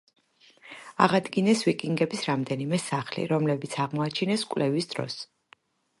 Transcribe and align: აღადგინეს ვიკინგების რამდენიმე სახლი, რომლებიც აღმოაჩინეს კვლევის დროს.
აღადგინეს 1.05 1.61
ვიკინგების 1.67 2.25
რამდენიმე 2.29 2.79
სახლი, 2.85 3.27
რომლებიც 3.35 3.77
აღმოაჩინეს 3.85 4.47
კვლევის 4.55 4.91
დროს. 4.95 5.21